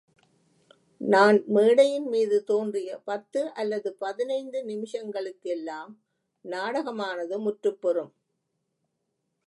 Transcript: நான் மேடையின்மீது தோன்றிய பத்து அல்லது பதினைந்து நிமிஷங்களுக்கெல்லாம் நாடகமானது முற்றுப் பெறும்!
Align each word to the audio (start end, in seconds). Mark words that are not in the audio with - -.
நான் 1.01 1.37
மேடையின்மீது 1.47 2.43
தோன்றிய 2.43 2.99
பத்து 3.03 3.51
அல்லது 3.53 3.95
பதினைந்து 3.99 4.61
நிமிஷங்களுக்கெல்லாம் 4.63 5.91
நாடகமானது 6.45 7.39
முற்றுப் 7.39 7.81
பெறும்! 7.81 8.13